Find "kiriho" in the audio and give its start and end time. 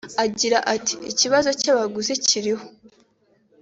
2.25-2.65